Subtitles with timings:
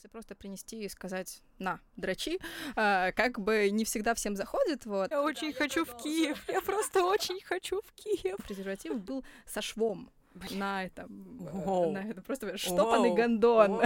[0.00, 2.38] если просто принести и сказать «на, дрочи»,
[2.74, 5.10] а, как бы не всегда всем заходит, вот.
[5.10, 8.38] Я очень хочу в Киев, я просто очень хочу в Киев.
[8.38, 10.10] Презерватив был со швом.
[10.52, 11.92] На этом, Воу.
[11.92, 13.16] на это просто штопанный Воу.
[13.16, 13.82] гондон.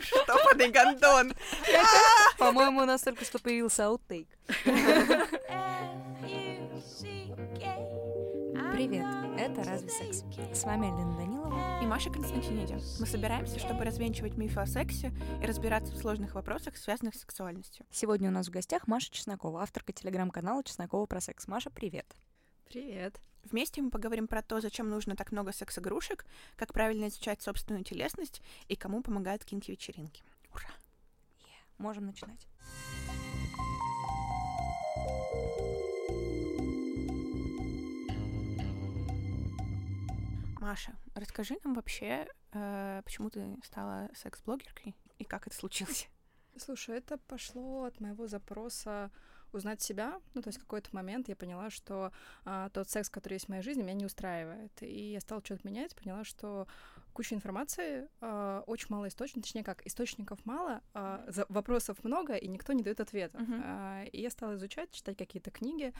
[0.00, 1.32] Штопанный гондон.
[2.38, 4.26] По-моему, у нас только что появился аутейк.
[8.72, 9.06] Привет,
[9.38, 11.35] это «Разве секс?» С вами Алина
[11.82, 12.74] И Маша Константиниди.
[13.00, 17.86] Мы собираемся, чтобы развенчивать мифы о сексе и разбираться в сложных вопросах, связанных с сексуальностью.
[17.90, 21.46] Сегодня у нас в гостях Маша Чеснокова, авторка телеграм-канала Чеснокова про секс.
[21.46, 22.06] Маша, привет.
[22.68, 23.20] Привет.
[23.44, 28.42] Вместе мы поговорим про то, зачем нужно так много секс-игрушек, как правильно изучать собственную телесность
[28.66, 30.24] и кому помогают кинки-вечеринки.
[30.52, 30.70] Ура!
[31.78, 32.46] Можем начинать.
[40.66, 46.08] Маша, расскажи нам вообще, э, почему ты стала секс-блогеркой и как это случилось?
[46.56, 49.12] Слушай, это пошло от моего запроса
[49.52, 50.20] узнать себя.
[50.34, 52.10] Ну, то есть в какой-то момент я поняла, что
[52.44, 54.72] а, тот секс, который есть в моей жизни, меня не устраивает.
[54.82, 56.66] И я стала что-то менять, поняла, что
[57.16, 62.46] куча информации, а, очень мало источников, точнее как, источников мало, а, за- вопросов много, и
[62.46, 63.40] никто не дает ответов.
[63.40, 63.62] Мгм.
[63.64, 65.94] А, и я стала изучать, читать какие-то книги,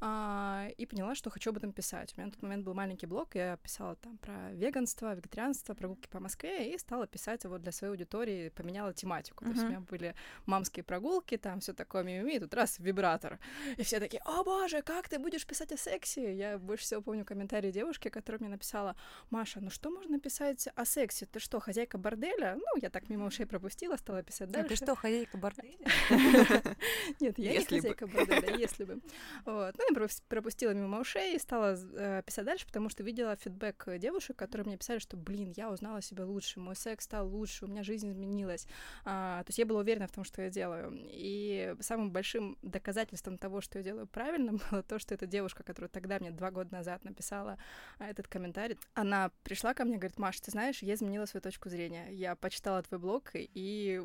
[0.00, 2.14] а, и поняла, что хочу об этом писать.
[2.16, 6.08] У меня на тот момент был маленький блог, я писала там про веганство, вегетарианство, прогулки
[6.08, 9.44] по Москве, и стала писать его для своей аудитории, поменяла тематику.
[9.44, 10.14] То есть у меня были
[10.46, 13.38] мамские прогулки, там все такое мимими, и тут раз вибратор.
[13.76, 16.34] И все такие, о боже, как ты будешь писать о сексе?
[16.34, 18.96] Я больше всего помню комментарий девушки, которая мне написала,
[19.28, 21.26] Маша, ну что можно писать о сексе?
[21.26, 22.56] Ты что, хозяйка борделя?
[22.56, 24.68] Ну, я так мимо ушей пропустила, стала писать дальше.
[24.70, 25.76] ты что, хозяйка борделя?
[27.20, 29.00] Нет, я не хозяйка борделя, если бы.
[29.44, 29.74] Вот.
[29.76, 34.36] Ну, я пропустила мимо ушей и стала э, писать дальше, потому что видела фидбэк девушек,
[34.36, 37.82] которые мне писали, что, блин, я узнала себя лучше, мой секс стал лучше, у меня
[37.82, 38.66] жизнь изменилась.
[39.04, 40.92] А, то есть я была уверена в том, что я делаю.
[41.10, 45.88] И самым большим доказательством того, что я делаю правильно, было то, что эта девушка, которая
[45.88, 47.58] тогда мне два года назад написала
[47.98, 51.68] а, этот комментарий, она пришла ко мне говорит, Маш, ты знаешь, я изменила свою точку
[51.68, 52.08] зрения.
[52.10, 54.02] Я почитала твой блог и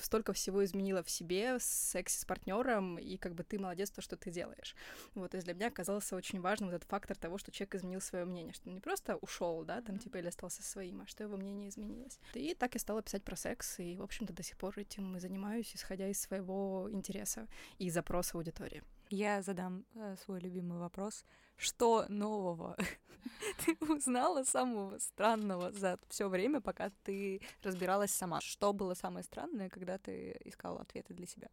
[0.00, 4.16] столько всего изменила в себе, сексе с партнером, и как бы ты молодец, то, что
[4.16, 4.74] ты делаешь.
[5.14, 8.00] Вот, то есть для меня оказался очень важным вот этот фактор того, что человек изменил
[8.00, 11.22] свое мнение, что он не просто ушел, да, там, типа, или остался своим, а что
[11.22, 12.18] его мнение изменилось.
[12.34, 15.20] И так я стала писать про секс, и, в общем-то, до сих пор этим и
[15.20, 17.46] занимаюсь, исходя из своего интереса
[17.78, 18.82] и запроса аудитории.
[19.10, 21.24] Я задам э, свой любимый вопрос.
[21.60, 22.74] Что нового
[23.66, 28.40] ты узнала самого странного за все время, пока ты разбиралась сама?
[28.40, 31.50] Что было самое странное, когда ты искала ответы для себя?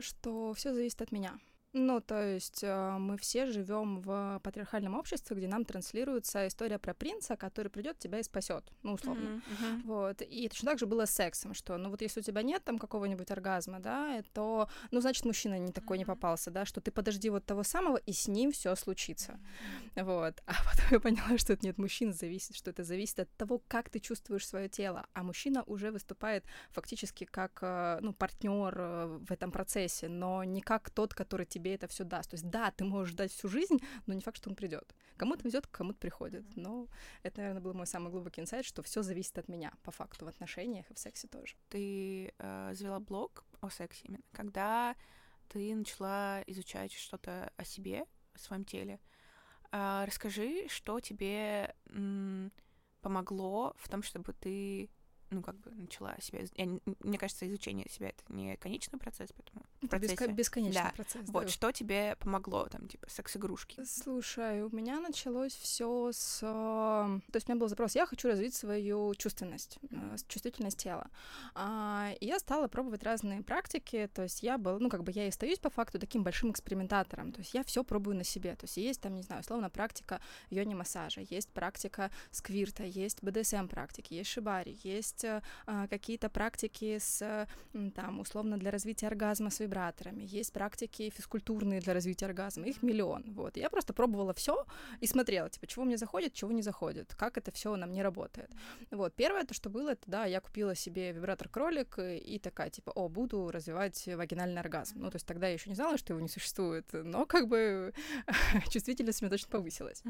[0.00, 1.38] Что все зависит от меня.
[1.74, 6.94] Ну, то есть э, мы все живем в патриархальном обществе, где нам транслируется история про
[6.94, 9.42] принца, который придет тебя и спасет, ну, условно.
[9.84, 10.22] Вот.
[10.22, 12.78] И точно так же было с сексом, что, ну, вот если у тебя нет там
[12.78, 17.28] какого-нибудь оргазма, да, то, ну, значит, мужчина не такой не попался, да, что ты подожди
[17.28, 19.38] вот того самого, и с ним все случится.
[19.94, 20.42] Вот.
[20.46, 23.90] А потом я поняла, что это нет мужчин зависит, что это зависит от того, как
[23.90, 25.06] ты чувствуешь свое тело.
[25.12, 28.74] А мужчина уже выступает фактически как, э, ну, партнер
[29.18, 32.30] в этом процессе, но не как тот, который тебе это все даст.
[32.30, 34.94] То есть, да, ты можешь ждать всю жизнь, но не факт, что он придет.
[35.16, 36.44] Кому-то везет, кому-то приходит.
[36.56, 36.88] Но
[37.22, 40.28] это, наверное, был мой самый глубокий инсайт, что все зависит от меня, по факту, в
[40.28, 41.56] отношениях и в сексе тоже.
[41.68, 44.94] Ты э, завела блог о сексе именно, когда
[45.48, 48.04] ты начала изучать что-то о себе,
[48.34, 49.00] о своем теле.
[49.70, 52.52] А, расскажи, что тебе м,
[53.00, 54.90] помогло в том, чтобы ты
[55.30, 56.40] ну, как бы начала себя...
[56.56, 60.92] я не- мне кажется, изучение себя— это не конечный процесс, поэтому Это беско- бесконечный Да.
[60.96, 61.24] процесс.
[61.26, 61.32] да.
[61.32, 63.84] Вот, что тебе помогло, там, типа, секс-игрушки?
[63.84, 66.40] Слушай, у меня началось все с...
[66.42, 66.46] э,
[67.30, 71.08] То есть у меня был запрос, я хочу развить свою чувственность, э, чувствительность тела.
[71.54, 75.26] А, И я стала пробовать разные практики, то есть я была, ну, как бы я
[75.26, 78.64] и остаюсь по факту таким большим экспериментатором, то есть я все пробую на себе, то
[78.64, 84.78] есть есть там, не знаю, условно, практика йони-массажа, есть практика сквирта, есть БДСМ-практики, есть шибари,
[84.82, 87.46] есть э, а, какие-то практики с, э,
[87.94, 93.24] там, условно, для развития оргазма с вибраторами, есть практики физкультурные для развития оргазма, их миллион,
[93.34, 93.56] вот.
[93.56, 94.64] Я просто пробовала все
[95.00, 98.50] и смотрела, типа, чего мне заходит, чего не заходит, как это все на мне работает.
[98.90, 102.90] Вот, первое, то, что было, это, да, я купила себе вибратор-кролик и, и такая, типа,
[102.90, 105.00] о, буду развивать вагинальный оргазм.
[105.00, 107.92] Ну, то есть тогда я еще не знала, что его не существует, но как бы
[108.70, 110.02] чувствительность у меня точно повысилась.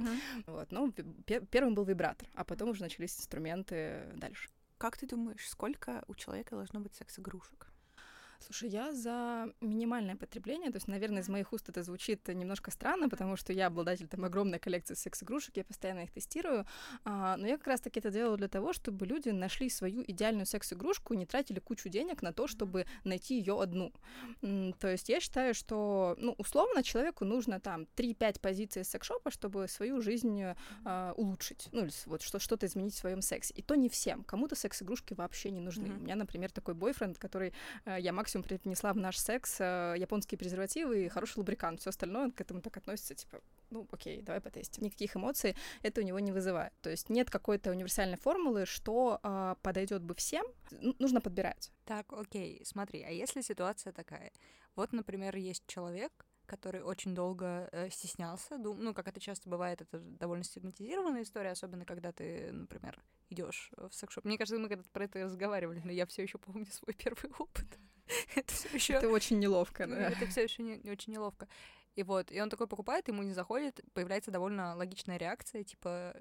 [0.47, 4.49] Вот, ну, пе- первым был вибратор, а потом уже начались инструменты дальше.
[4.79, 7.67] Как ты думаешь, сколько у человека должно быть секс-игрушек?
[8.41, 13.09] Слушай, я за минимальное потребление, то есть, наверное, из моих уст это звучит немножко странно,
[13.09, 16.65] потому что я обладатель там огромной коллекции секс-игрушек, я постоянно их тестирую,
[17.05, 21.15] а, но я как раз-таки это делала для того, чтобы люди нашли свою идеальную секс-игрушку,
[21.15, 23.93] не тратили кучу денег на то, чтобы найти ее одну.
[24.41, 30.01] То есть я считаю, что, ну, условно, человеку нужно там 3-5 позиций секс-шопа, чтобы свою
[30.01, 33.53] жизнь э, улучшить, ну, или вот что- что-то изменить в своем сексе.
[33.55, 34.25] И то не всем.
[34.25, 35.87] Кому-то секс-игрушки вообще не нужны.
[35.87, 35.99] Mm-hmm.
[35.99, 37.53] У меня, например, такой бойфренд, который
[37.85, 41.81] э, я максимум принесла в наш секс э, японские презервативы и хороший лубрикант.
[41.81, 43.41] Все остальное к этому так относится, типа,
[43.71, 44.85] ну, окей, давай потестим.
[44.85, 46.73] Никаких эмоций это у него не вызывает.
[46.81, 50.47] То есть нет какой-то универсальной формулы, что э, подойдет бы всем.
[50.73, 51.73] Н- нужно подбирать.
[51.85, 54.33] Так, окей, смотри, а если ситуация такая?
[54.75, 56.13] Вот, например, есть человек,
[56.49, 58.59] который очень долго э, стеснялся.
[58.59, 58.83] Дум...
[58.83, 62.99] Ну, как это часто бывает, это довольно стигматизированная история, особенно когда ты, например,
[63.29, 64.25] идешь в секшоп.
[64.25, 67.67] Мне кажется, мы когда-то про это разговаривали, но я все еще помню свой первый опыт.
[68.35, 68.93] это все еще.
[68.95, 70.11] Это очень неловко, да.
[70.11, 71.49] Это все еще не, не очень неловко.
[71.95, 76.15] И вот, и он такой покупает, ему не заходит, появляется довольно логичная реакция, типа,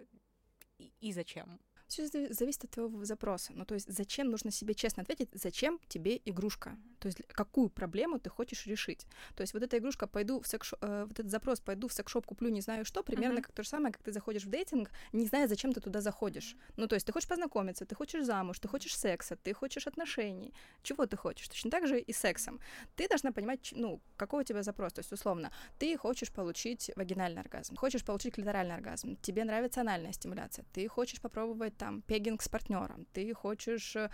[0.80, 1.60] и, и зачем?
[1.88, 3.54] Все зависит от твоего запроса.
[3.56, 6.78] Ну, то есть, зачем нужно себе честно ответить, зачем тебе игрушка?
[7.00, 9.06] То есть, какую проблему ты хочешь решить?
[9.36, 12.26] То есть, вот эта игрушка, пойду в секс э, вот этот запрос, пойду в секс-шоп,
[12.26, 13.44] куплю не знаю что, примерно uh-huh.
[13.44, 16.58] как то же самое, как ты заходишь в дейтинг, не зная, зачем ты туда заходишь.
[16.76, 20.54] Ну, то есть, ты хочешь познакомиться, ты хочешь замуж, ты хочешь секса, ты хочешь отношений.
[20.84, 21.48] Чего ты хочешь?
[21.48, 22.60] Точно так же и сексом.
[22.98, 24.92] Ты должна понимать, ну, какой у тебя запрос.
[24.94, 30.12] То есть, условно, ты хочешь получить вагинальный оргазм, хочешь получить клиторальный оргазм, тебе нравится анальная
[30.12, 34.10] стимуляция, ты хочешь попробовать там пегинг с партнером, ты хочешь э,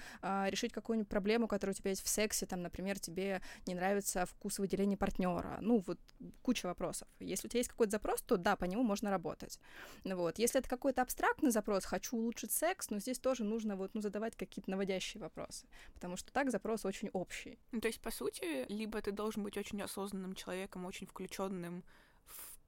[0.49, 4.59] решить какую-нибудь проблему, которая у тебя есть в сексе, там, например, тебе не нравится вкус
[4.59, 5.99] выделения партнера, ну вот
[6.41, 7.07] куча вопросов.
[7.19, 9.59] Если у тебя есть какой-то запрос, то да, по нему можно работать.
[10.03, 10.39] Вот.
[10.39, 14.35] Если это какой-то абстрактный запрос, хочу улучшить секс, но здесь тоже нужно вот, ну, задавать
[14.35, 17.59] какие-то наводящие вопросы, потому что так запрос очень общий.
[17.71, 21.83] Ну, то есть, по сути, либо ты должен быть очень осознанным человеком, очень включенным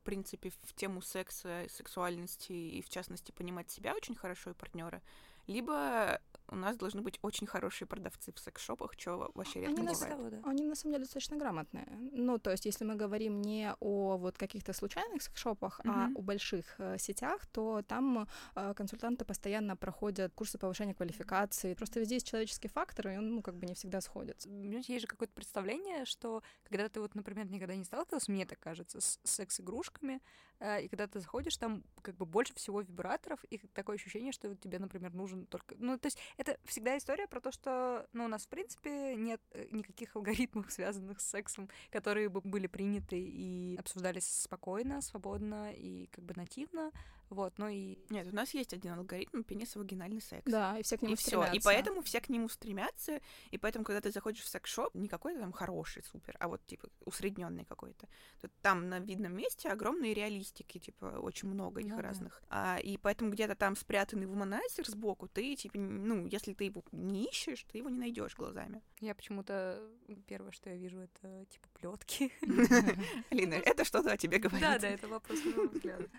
[0.06, 5.02] принципе, в тему секса, сексуальности и, в частности, понимать себя очень хорошо и партнера,
[5.48, 10.18] либо у нас должны быть очень хорошие продавцы в секс-шопах, что вообще редко они бывает.
[10.18, 10.50] На, да.
[10.50, 11.88] Они на самом деле достаточно грамотные.
[12.12, 15.92] Ну, то есть, если мы говорим не о вот каких-то случайных секс-шопах, mm-hmm.
[15.92, 21.74] а о больших э, сетях, то там э, консультанты постоянно проходят курсы повышения квалификации.
[21.74, 24.50] Просто везде есть человеческий фактор, и он, ну, как бы не всегда сходится.
[24.50, 29.00] Есть же какое-то представление, что когда ты вот, например, никогда не сталкивался, мне так кажется,
[29.01, 30.21] с секс-игрушками,
[30.59, 34.56] э, и когда ты заходишь, там как бы больше всего вибраторов, и такое ощущение, что
[34.56, 35.75] тебе, например, нужен только...
[35.77, 39.42] Ну, то есть это всегда история про то, что, ну, у нас, в принципе, нет
[39.52, 46.08] э, никаких алгоритмов, связанных с сексом, которые бы были приняты и обсуждались спокойно, свободно и
[46.08, 46.92] как бы нативно.
[47.30, 47.98] Вот, ну и...
[48.10, 50.50] Нет, у нас есть один алгоритм пенисовагинальный секс.
[50.51, 51.51] Да, и все к нему и стремятся.
[51.51, 51.57] Всё.
[51.57, 53.19] И поэтому все к нему стремятся,
[53.51, 56.89] и поэтому, когда ты заходишь в секс-шоп, не какой-то там хороший, супер, а вот, типа,
[57.06, 58.07] усредненный какой-то.
[58.42, 62.42] То там на видном месте огромные реалистики, типа, очень много их ну, разных.
[62.50, 62.75] Да.
[62.75, 67.25] А, и поэтому где-то там спрятанный вуманайзер сбоку, ты, типа, ну, если ты его не
[67.25, 68.81] ищешь, ты его не найдешь глазами.
[69.00, 69.81] Я почему-то
[70.27, 72.31] первое, что я вижу, это, типа, плетки.
[73.31, 74.62] Лина, это что-то о тебе говорит.
[74.62, 75.39] Да, да, это вопрос.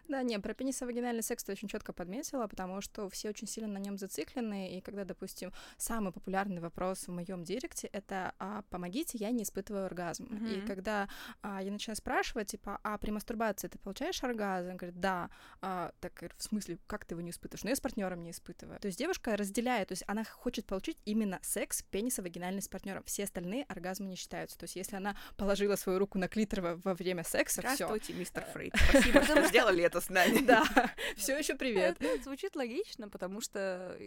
[0.08, 3.68] Да, не, про пенисовагинальный вагинальный секс ты очень четко подметила, потому что все очень сильно
[3.68, 9.18] на нем зациклены, и когда, допустим, самый популярный вопрос в моем директе это а, «помогите,
[9.18, 10.24] я не испытываю оргазм».
[10.24, 10.64] Mm-hmm.
[10.64, 11.08] И когда
[11.42, 14.70] а, я начинаю спрашивать, типа, а при мастурбации ты получаешь оргазм?
[14.70, 15.28] Он говорит, да.
[15.60, 17.64] А, так, в смысле, как ты его не испытываешь?
[17.64, 18.80] Ну, я с партнером не испытываю.
[18.80, 23.04] То есть девушка разделяет, то есть она хочет получить именно секс пениса вагинальный с партнером.
[23.04, 24.56] Все остальные оргазмы не считаются.
[24.56, 27.74] То есть если она положила свою руку на клитор во, во время секса, все.
[27.74, 28.74] Здравствуйте, мистер Фрейд.
[28.88, 30.38] Спасибо, что сделали это с нами.
[30.46, 30.64] Да,
[31.16, 31.96] все еще привет.
[32.00, 33.98] Это звучит логично, потому что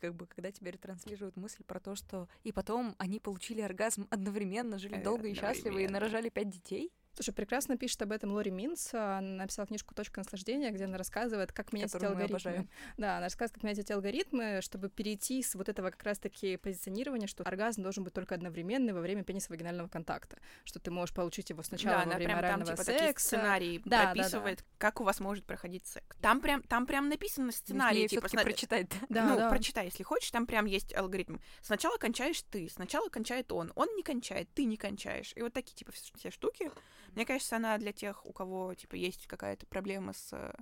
[0.00, 4.78] как бы когда тебе ретранслируют мысль про то, что и потом они получили оргазм одновременно,
[4.78, 6.92] жили долго и счастливо и нарожали пять детей.
[7.14, 8.92] Слушай, прекрасно пишет об этом Лори Минс.
[8.92, 12.68] Она написала книжку «Точка наслаждения», где она рассказывает, как менять эти алгоритмы.
[12.96, 17.28] Да, она рассказывает, как менять эти алгоритмы, чтобы перейти с вот этого как раз-таки позиционирования,
[17.28, 21.62] что оргазм должен быть только одновременный во время пенисовагинального контакта, что ты можешь получить его
[21.62, 23.06] сначала да, во время прям орального там, типа, секса.
[23.06, 24.74] Такие сценарии да, прописывает, да, да.
[24.78, 26.16] как у вас может проходить секс.
[26.20, 28.08] Там прям, там прям написано сценарий.
[28.08, 28.42] Типа, сна...
[28.42, 29.06] прочитать, да?
[29.08, 29.50] да ну, да.
[29.50, 31.36] прочитай, если хочешь, там прям есть алгоритм.
[31.62, 35.32] Сначала кончаешь ты, сначала кончает он, он не кончает, ты не кончаешь.
[35.36, 36.72] И вот такие, типа, все штуки.
[37.14, 40.54] Мне кажется, она для тех, у кого, типа, есть какая-то проблема с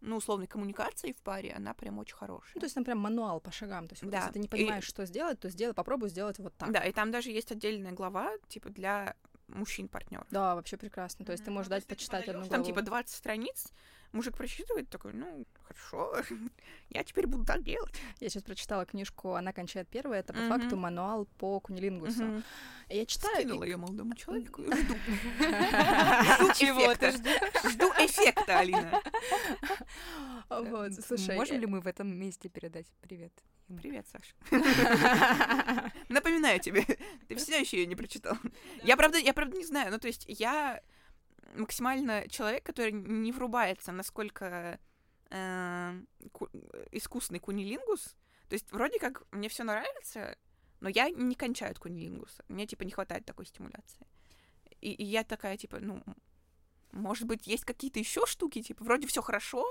[0.00, 2.52] ну, условной коммуникацией в паре, она прям очень хорошая.
[2.54, 3.88] Ну, то есть там прям мануал по шагам.
[3.88, 4.18] То есть, вот, да.
[4.18, 4.88] если ты не понимаешь, и...
[4.88, 6.72] что сделать, то сделай, попробуй сделать вот так.
[6.72, 9.16] Да, и там даже есть отдельная глава, типа, для
[9.48, 10.26] мужчин партнеров.
[10.30, 11.24] Да, вообще прекрасно.
[11.24, 12.50] То есть ты можешь дать почитать одну главу.
[12.50, 13.72] Там типа 20 страниц,
[14.14, 16.14] мужик прочитывает, такой, ну, хорошо,
[16.90, 17.92] я теперь буду так делать.
[18.20, 20.20] Я сейчас прочитала книжку «Она кончает первая».
[20.20, 20.48] Это по Мгм.
[20.48, 22.24] факту мануал по кунилингусу.
[22.24, 22.44] Мгм.
[22.88, 23.34] Я читаю...
[23.36, 24.62] и- Скинула ее молодому человеку.
[24.62, 24.94] и Жду.
[26.54, 27.68] Чего ты эффекта.
[27.70, 29.02] Жду эффекта, Алина.
[30.48, 33.32] Вот, слушай, Можем э, ли мы в этом месте передать привет?
[33.80, 34.34] Привет, Саша.
[36.08, 36.84] Напоминаю тебе,
[37.28, 38.36] ты все еще ее не прочитал.
[38.82, 39.90] Я правда, я правда не знаю.
[39.90, 40.80] Ну, то есть я
[41.54, 44.78] максимально человек, который не врубается, насколько
[45.30, 46.00] э,
[46.32, 46.48] ку-
[46.92, 48.16] искусный кунилингус.
[48.48, 50.36] То есть вроде как мне все нравится,
[50.80, 52.44] но я не кончаю от кунилингуса.
[52.48, 54.06] Мне типа не хватает такой стимуляции.
[54.80, 56.02] И, и я такая типа, ну,
[56.92, 59.66] может быть, есть какие-то еще штуки, типа вроде все хорошо,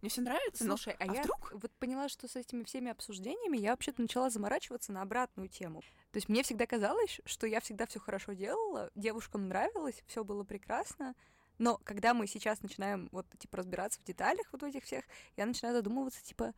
[0.00, 1.52] мне все нравится, но Слушай, а, а я вдруг?
[1.52, 5.82] вот поняла, что с этими всеми обсуждениями я вообще-то начала заморачиваться на обратную тему.
[6.12, 10.44] То есть мне всегда казалось, что я всегда все хорошо делала, девушкам нравилось, все было
[10.44, 11.14] прекрасно.
[11.58, 15.04] Но когда мы сейчас начинаем вот типа разбираться в деталях вот этих всех,
[15.36, 16.52] я начинаю задумываться, типа,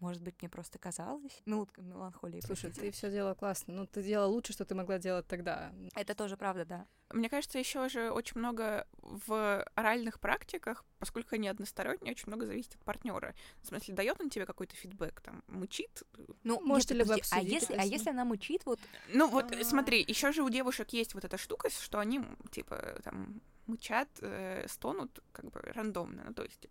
[0.00, 1.42] может быть, мне просто казалось.
[1.46, 2.40] Минутка меланхолии.
[2.40, 2.86] Слушай, простите.
[2.86, 3.74] ты все делала классно.
[3.74, 5.72] Ну, ты делала лучше, что ты могла делать тогда.
[5.94, 6.86] Это тоже правда, да.
[7.10, 12.74] Мне кажется, еще же очень много в оральных практиках, поскольку они односторонние, очень много зависит
[12.74, 13.34] от партнера.
[13.62, 16.02] В смысле, дает он тебе какой-то фидбэк, там, мычит.
[16.44, 18.80] Ну, Можете нет, ли вы а если, а если она мучит, вот
[19.12, 19.64] Ну вот, А.
[19.64, 24.66] смотри, еще же у девушек есть вот эта штука, что они, типа, там, мычат, э,
[24.68, 26.24] стонут, как бы, рандомно.
[26.28, 26.68] Ну, то есть,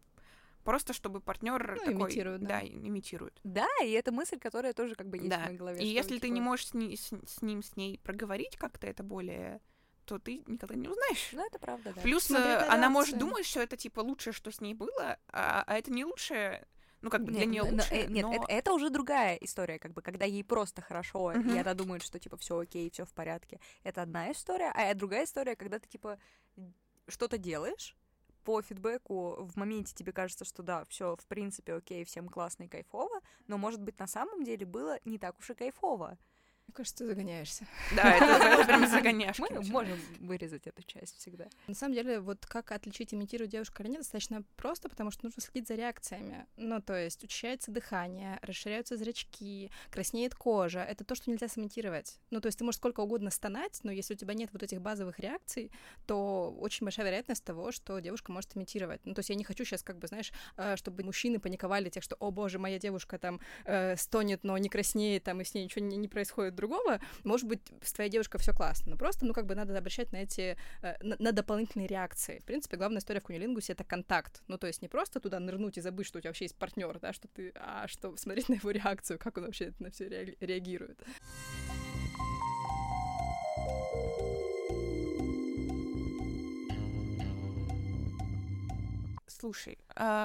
[0.63, 1.93] просто чтобы партнер Ну, такой...
[1.93, 2.47] имитирует, да.
[2.59, 3.39] Да, имитирует.
[3.43, 5.39] да, и это мысль, которая тоже как бы есть да.
[5.39, 5.83] в моей голове.
[5.83, 8.87] И если ты не типа, можешь с, ни- с- с ним, с ней проговорить как-то
[8.87, 9.61] это более,
[10.05, 11.29] то ты никогда не узнаешь.
[11.33, 12.01] Ну, это правда, да.
[12.01, 15.17] Плюс Смотреть э, на она может думать, что это типа лучшее, что с ней было,
[15.31, 16.65] а, а это не лучшее.
[17.01, 17.93] Ну, как бы для Нет, нее но- но, лучше.
[17.95, 21.55] э, нет, но- это, это уже другая история, как бы, когда ей просто хорошо, Мгм.
[21.55, 23.59] и она думает, что типа все окей, все в порядке.
[23.83, 26.19] Это одна история, а другая история, когда ты типа
[27.07, 27.95] что-то делаешь
[28.49, 32.67] по фидбэку в моменте тебе кажется, что да, все в принципе окей, всем классно и
[32.67, 36.17] кайфово, но может быть на самом деле было не так уж и кайфово.
[36.69, 37.65] Мне кажется, ты загоняешься.
[37.95, 39.41] Да, это, прям загоняшки.
[39.49, 41.47] Мы можем вырезать эту часть всегда.
[41.65, 45.41] На самом деле, вот как отличить, имитирует девушка или нет, достаточно просто, потому что нужно
[45.41, 46.45] следить за реакциями.
[46.57, 50.81] Ну, то есть учащается дыхание, расширяются зрачки, краснеет кожа.
[50.81, 52.19] Это то, что нельзя сымитировать.
[52.29, 54.79] Ну, то есть ты можешь сколько угодно стонать, но если у тебя нет вот этих
[54.79, 55.71] базовых реакций,
[56.05, 59.01] то очень большая вероятность того, что девушка может имитировать.
[59.05, 62.03] Ну, то есть я не хочу сейчас, как бы, знаешь, э, чтобы мужчины паниковали тех,
[62.03, 65.63] что, о боже, моя девушка там э, стонет, но не краснеет, там, и с ней
[65.63, 66.99] ничего не, не происходит другого.
[67.23, 70.17] Может быть, с твоей девушкой все классно, но просто, ну, как бы надо обращать на
[70.17, 72.39] эти э, на, на дополнительные реакции.
[72.39, 74.41] В принципе, главная история в кунилингусе— это контакт.
[74.47, 76.99] Ну, то есть не просто туда нырнуть и забыть, что у тебя вообще есть партнер,
[76.99, 80.99] да, что ты, а что смотреть на его реакцию, как он вообще на все реагирует.
[89.39, 89.77] Слушай,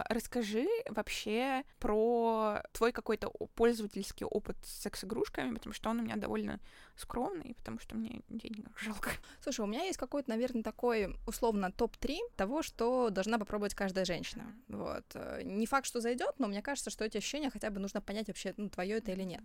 [0.09, 6.61] расскажи вообще про твой какой-то пользовательский опыт с секс-игрушками, потому что он у меня довольно
[6.97, 9.11] скромный, потому что мне денег жалко.
[9.41, 14.45] Слушай, у меня есть какой-то, наверное, такой условно топ-3 того, что должна попробовать каждая женщина.
[14.69, 15.05] Вот.
[15.15, 18.29] Э, Не факт, что зайдет, но мне кажется, что эти ощущения хотя бы нужно понять
[18.29, 19.43] вообще, ну, твое это или нет.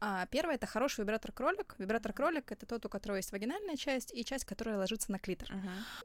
[0.00, 1.74] А, первое это хороший вибратор-кролик.
[1.78, 5.48] Вибратор-кролик это тот, у которого есть вагинальная часть и часть, которая ложится на клитор.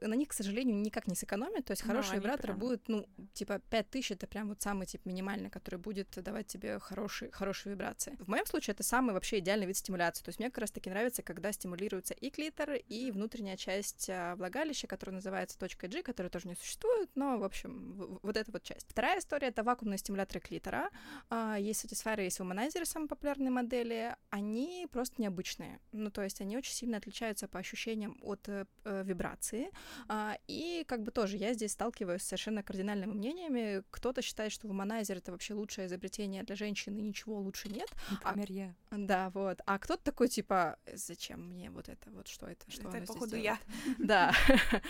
[0.00, 1.66] На них, к сожалению, никак не сэкономят.
[1.66, 5.04] То есть хороший они вибратор прям- будет, ну, типа 5000 это прям вот самый тип
[5.04, 8.16] минимальный, который будет давать тебе хорошие, хорошие вибрации.
[8.18, 10.24] В моем случае это самый вообще идеальный вид стимуляции.
[10.24, 14.36] То есть мне как раз таки нравится, когда стимулируется и клитор, и внутренняя часть а,
[14.36, 18.62] влагалища, которая называется точка G, которая тоже не существует, но, в общем, вот эта вот
[18.62, 18.86] часть.
[18.88, 20.90] Вторая история— это вакуумные стимуляторы клитора.
[21.28, 24.16] А, Есть Satisfyer, есть Womanizer, самые популярные модели.
[24.30, 25.80] Они просто необычные.
[25.92, 29.70] Ну, то есть они очень сильно отличаются по ощущениям от э, вибрации.
[30.08, 33.14] А, и как бы тоже я здесь сталкиваюсь с совершенно кардинальными
[33.48, 33.82] мнениями.
[33.90, 37.88] Кто-то считает, что Womanizer— это вообще лучшее изобретение для женщины, ничего лучше нет.
[38.10, 38.74] Например, я.
[38.90, 39.60] Да, вот.
[39.66, 43.44] А кто-то такой, типа, зачем мне вот это, вот что это, что Это, походу, делает?»
[43.44, 43.94] я.
[43.98, 44.32] Да.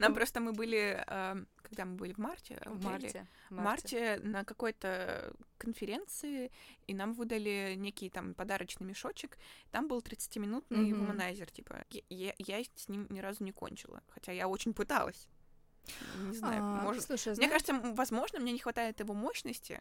[0.00, 3.26] Нам просто мы были, эм, когда мы были в марте, В отеле, марте.
[3.50, 6.50] в марте на какой-то конференции,
[6.86, 9.38] и нам выдали некий там подарочный мешочек.
[9.70, 11.00] Там был 30-минутный Мгм.
[11.00, 11.84] вуманайзер, типа.
[12.10, 15.28] Я с ним ни разу не кончила, хотя я очень пыталась.
[16.16, 17.04] Не знаю, А, может...
[17.04, 19.80] Слушай, Мне знаешь, кажется, м, возможно, мне не хватает его мощности,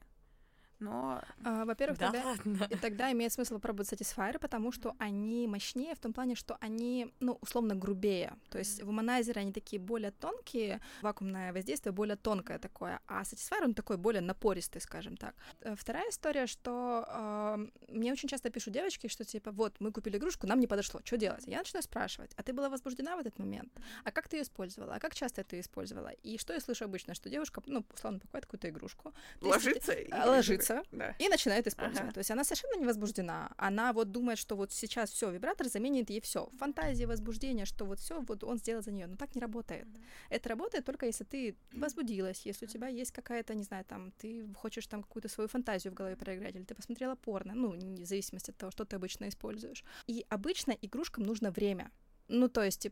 [0.80, 1.22] но...
[1.44, 2.68] А, во-первых, Да тогда, ладно.
[2.70, 7.14] и тогда имеет смысл пробовать Satisfyer, потому что они мощнее в том плане, что они,
[7.20, 8.34] ну, условно, грубее.
[8.50, 13.74] То есть вуманайзеры, они такие более тонкие, вакуумное воздействие более тонкое такое, а Satisfyer, он
[13.74, 15.36] такой более напористый, скажем так.
[15.62, 20.18] Э, Вторая история, что э, мне очень часто пишут девочки, что типа, вот, мы купили
[20.18, 21.44] игрушку, нам не подошло, что делать?
[21.48, 23.72] Я начинаю спрашивать, а ты была возбуждена в этот момент?
[24.04, 24.96] А как ты ее использовала?
[24.96, 26.10] А как часто ты ее использовала?
[26.24, 30.10] И что я слышу обычно, что девушка, ну, условно, покупает какую-то игрушку, Ложится и...
[30.12, 30.26] а,
[30.70, 30.90] ложится.
[30.92, 31.16] Да.
[31.20, 32.02] и начинает использовать.
[32.02, 32.12] Ага.
[32.12, 33.52] То есть она совершенно не возбуждена.
[33.58, 36.50] Она вот думает, что вот сейчас все, вибратор заменит ей все.
[36.58, 39.08] Фантазия, возбуждение, что вот все, вот он сделает за нее.
[39.08, 39.88] Но так не работает.
[40.30, 44.48] Это работает только если ты возбудилась, если у тебя есть какая-то, не знаю, там, ты
[44.56, 48.52] хочешь там какую-то свою фантазию в голове проиграть, или ты посмотрела порно, ну, в зависимости
[48.52, 49.84] от того, что ты обычно используешь.
[50.08, 51.92] И обычно игрушкам нужно время.
[52.30, 52.88] Ну, то есть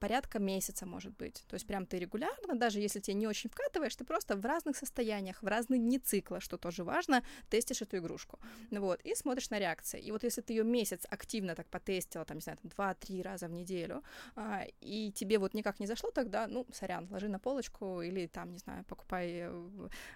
[0.00, 1.44] порядка месяца, может быть.
[1.48, 4.76] То есть прям ты регулярно, даже если тебе не очень вкатываешь, ты просто в разных
[4.76, 8.38] состояниях, в разные дни цикла, что тоже важно, тестишь эту игрушку.
[8.70, 10.00] Вот, и смотришь на реакции.
[10.00, 13.46] И вот если ты ее месяц активно так потестила, там, не знаю, там, два-три раза
[13.48, 14.02] в неделю,
[14.36, 18.52] а, и тебе вот никак не зашло, тогда, ну, сорян, ложи на полочку или там,
[18.52, 19.50] не знаю, покупай,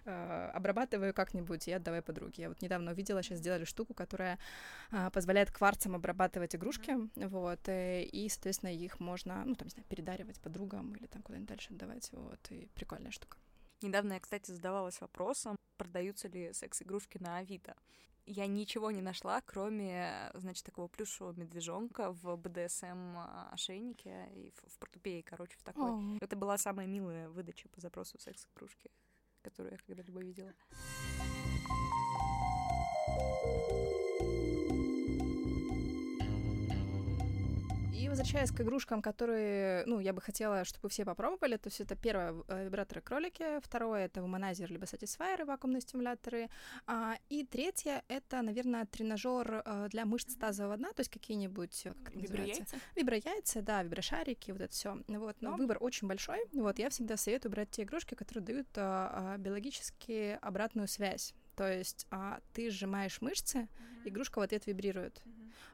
[0.04, 2.42] э, обрабатывай как-нибудь и отдавай подруге.
[2.42, 4.38] Я вот недавно увидела, сейчас сделали штуку, которая
[4.90, 9.86] а, позволяет кварцам обрабатывать игрушки, вот, э, и, соответственно, их можно, ну, там, не знаю,
[9.88, 13.36] передаривать подругам или там куда-нибудь дальше отдавать, вот, и прикольная штука.
[13.82, 17.74] Недавно я, кстати, задавалась вопросом, продаются ли секс-игрушки на Авито.
[18.26, 23.16] Я ничего не нашла, кроме, значит, такого плюшевого медвежонка в БДСМ
[23.50, 25.90] ошейнике и в, в портупее, короче, в такой.
[25.90, 26.18] О.
[26.20, 28.90] Это была самая милая выдача по запросу секс-игрушки,
[29.42, 30.52] которую я когда-либо видела.
[38.00, 41.94] И возвращаясь к игрушкам, которые, ну, я бы хотела, чтобы все попробовали, то есть это
[41.94, 46.48] первое э, вибраторы кролики, второе это вуманайзер либо сатисфайеры, вакуумные стимуляторы,
[46.86, 51.92] а, и третье это, наверное, тренажер э, для мышц тазового дна, то есть какие-нибудь э,
[52.02, 52.62] как это называется?
[52.62, 52.76] Виброяйца?
[52.96, 54.96] Виброяйца, да, виброшарики, вот это все.
[55.06, 56.38] Вот, но выбор очень большой.
[56.54, 61.34] Вот, я всегда советую брать те игрушки, которые дают а, а, биологически обратную связь.
[61.54, 63.68] То есть а, ты сжимаешь мышцы,
[64.06, 65.22] игрушка в ответ вибрирует.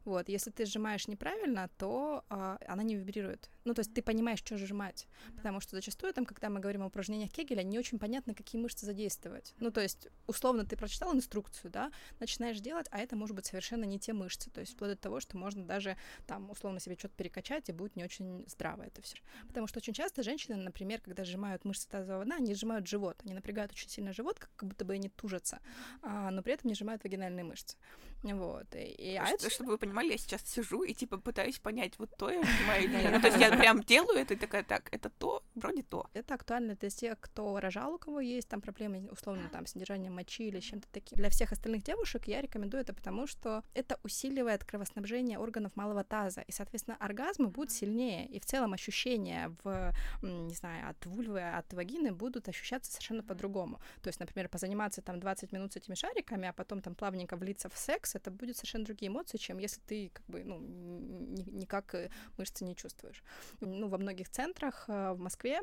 [0.05, 3.51] Вот, если ты сжимаешь неправильно, то а, она не вибрирует.
[3.67, 5.09] Ну, то есть ты понимаешь, что сжимать.
[5.37, 8.87] Потому что зачастую, там, когда мы говорим о упражнениях Кегеля, не очень понятно, какие мышцы
[8.87, 9.55] задействовать.
[9.59, 13.85] Ну, то есть, условно, ты прочитал инструкцию, да, начинаешь делать, а это может быть совершенно
[13.85, 14.51] не те мышцы.
[14.51, 15.97] То есть, вплоть до того, что можно даже,
[16.27, 19.17] там, условно, себе что-то перекачать, и будет не очень здраво это все.
[19.49, 23.21] Потому что очень часто женщины, например, когда сжимают мышцы тазового дна, они сжимают живот.
[23.25, 25.59] Они напрягают очень сильно живот, как будто бы они тужатся,
[26.03, 27.77] а, но при этом не сжимают вагинальные мышцы.
[28.23, 28.73] Вот.
[28.75, 32.11] И, и- а это Чтобы вы понимали, я сейчас сижу и типа пытаюсь понять, вот
[32.17, 33.13] то я понимаю или нет.
[33.13, 36.07] Ну, то есть я прям делаю это и такая, так, это то, вроде то.
[36.15, 40.15] Это актуально для тех, кто рожал, у кого есть там проблемы, условно, там, с содержанием
[40.15, 41.17] мочи или чем-то таким.
[41.17, 46.43] Для всех остальных девушек я рекомендую это потому, что это усиливает кровоснабжение органов малого таза,
[46.43, 51.73] и, соответственно, оргазмы будут сильнее, и в целом ощущения в, не знаю, от вульвы, от
[51.73, 53.81] вагины будут ощущаться совершенно по-другому.
[54.03, 57.69] То есть, например, позаниматься там 20 минут с этими шариками, а потом там плавненько влиться
[57.69, 61.95] в секс, это будет совершенно другие эмоции, чем если ты как бы, ну, ни- никак
[61.95, 63.23] э, мышцы не чувствуешь.
[63.61, 65.61] Ну, во многих центрах э, в Москве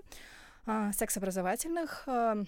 [0.66, 2.44] а, секс-образовательных а,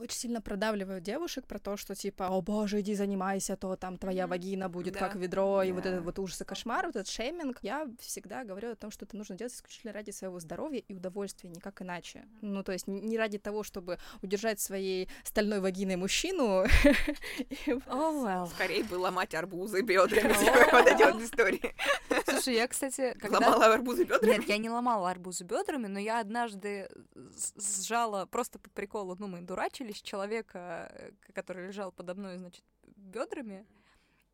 [0.00, 4.24] очень сильно продавливают девушек про то, что типа, о боже, иди занимайся, то там твоя
[4.24, 4.30] Мгм.
[4.30, 4.98] вагина будет Да.
[4.98, 5.90] как ведро, и вот Да.
[5.90, 7.58] этот вот ужас и кошмар, вот этот шейминг.
[7.62, 11.48] Я всегда говорю о том, что это нужно делать исключительно ради своего здоровья и удовольствия,
[11.48, 12.24] никак иначе.
[12.40, 16.64] Ну, то есть не ради того, чтобы удержать своей стальной вагиной мужчину.
[18.54, 21.74] Скорее бы ломать арбузы бедрами, типа, вот эти вот истории.
[22.34, 23.38] Слушай, я, кстати, когда...
[23.38, 24.32] Ломала арбузы бедрами?
[24.32, 26.88] Нет, я не ломала арбузы бедрами, но я однажды
[27.56, 32.64] сжала просто по приколу, ну, мы дурачились, человека, э, который лежал подо мной, значит,
[32.96, 33.66] бедрами,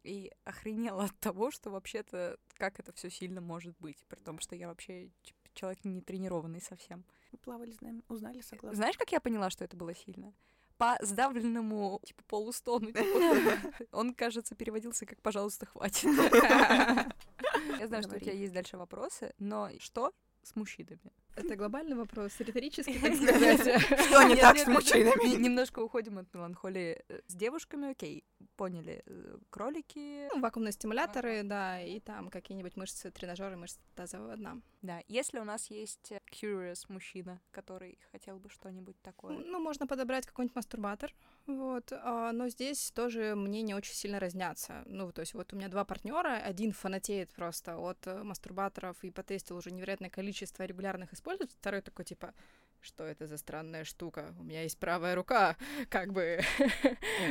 [0.03, 4.57] и охренела от того, что вообще-то как это все сильно может быть, при том, что
[4.57, 5.11] я вообще
[5.55, 7.05] человек не тренированный совсем.
[7.33, 8.77] Мы плавали, знаем, узнали, согласна.
[8.77, 10.33] Знаешь, как я поняла, что это было сильно?
[10.79, 12.87] По сдавленному, типа, полустону.
[12.87, 13.03] типа,
[13.93, 16.09] он, кажется, переводился как «пожалуйста, хватит».
[17.81, 20.12] Я знаю, что у тебя есть дальше вопросы, но что
[20.43, 21.12] с мужчинами?
[21.37, 23.61] Это глобальный вопрос, риторический, так сказать.
[24.07, 25.29] Что не так с мужчинами?
[25.29, 27.03] не- Немножко уходим от меланхолии.
[27.09, 28.25] Э, С девушками, окей,
[28.57, 29.03] поняли.
[29.07, 34.61] Э, Кролики, Ну, вакуумные стимуляторы, да, и там какие-нибудь мышцы, тренажеры мышц тазового дна.
[34.83, 35.01] да.
[35.09, 39.38] Если у нас есть э, curious мужчина, который хотел бы что-нибудь такое.
[39.38, 41.14] Ну, можно подобрать какой-нибудь мастурбатор,
[41.57, 44.83] вот, а, но здесь тоже мнения очень сильно разнятся.
[44.87, 49.11] Ну, то есть вот у меня два партнера, один фанатеет просто от э, мастурбаторов и
[49.11, 52.35] потестил уже невероятное количество регулярных использовать, второй такой типа,
[52.83, 54.35] что это за странная штука?
[54.38, 55.57] У меня есть правая рука,
[55.88, 56.40] как бы.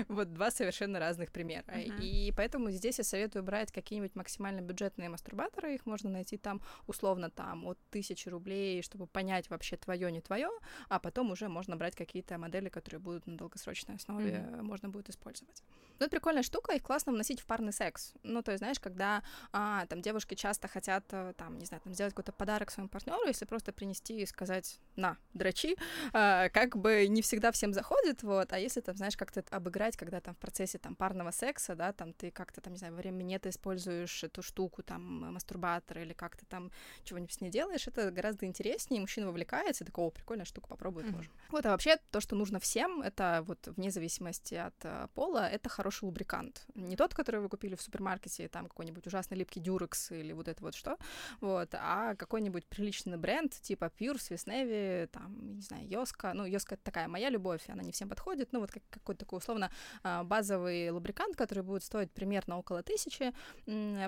[0.07, 1.65] вот два совершенно разных примера.
[1.67, 2.01] Uh-huh.
[2.01, 5.75] И поэтому здесь я советую брать какие-нибудь максимально бюджетные мастурбаторы.
[5.75, 10.49] Их можно найти там условно там от тысячи рублей, чтобы понять вообще твое не твое,
[10.87, 14.61] а потом уже можно брать какие-то модели, которые будут на долгосрочной основе uh-huh.
[14.61, 15.63] можно будет использовать.
[15.99, 18.13] Ну, это прикольная штука, их классно вносить в парный секс.
[18.23, 21.93] Ну, то есть, знаешь, когда а, там девушки часто хотят, э, там, не знаю, там,
[21.93, 25.75] сделать какой-то подарок своему партнеру, если просто принести и сказать, на, дрочи,
[26.13, 30.21] а, как бы не всегда всем заходит, вот, а если там, знаешь, как-то обыграть, когда
[30.21, 33.17] там в процессе там парного секса, да, там ты как-то там, не знаю, во время
[33.17, 36.71] минета используешь эту штуку, там, мастурбатор или как-то там
[37.03, 41.15] чего-нибудь с ней делаешь, это гораздо интереснее, мужчина вовлекается, такого прикольная штука, попробуй mm-hmm.
[41.15, 41.29] тоже.
[41.49, 45.69] Вот, а вообще то, что нужно всем, это вот вне зависимости от uh, пола, это
[45.69, 46.65] хороший лубрикант.
[46.75, 50.61] Не тот, который вы купили в супермаркете, там какой-нибудь ужасный липкий дюрекс или вот это
[50.63, 50.97] вот что,
[51.41, 56.33] вот, а какой-нибудь приличный бренд, типа Pjur, Swiss Navy, там, не знаю, Йоска.
[56.33, 58.51] Ну, Йоска— это такая моя любовь, она не всем подходит.
[58.51, 59.71] Ну, вот как, какой-то такой условно
[60.03, 63.33] а, базовый лубрикант, который будет стоить примерно около тысячи,